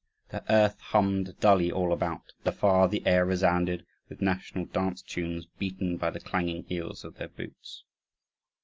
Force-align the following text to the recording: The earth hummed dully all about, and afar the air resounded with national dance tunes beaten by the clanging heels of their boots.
The 0.29 0.43
earth 0.51 0.79
hummed 0.79 1.35
dully 1.39 1.71
all 1.71 1.93
about, 1.93 2.33
and 2.39 2.47
afar 2.47 2.87
the 2.87 3.05
air 3.05 3.23
resounded 3.23 3.85
with 4.09 4.19
national 4.19 4.65
dance 4.65 5.03
tunes 5.03 5.45
beaten 5.59 5.97
by 5.97 6.09
the 6.09 6.19
clanging 6.19 6.63
heels 6.63 7.05
of 7.05 7.17
their 7.17 7.29
boots. 7.29 7.83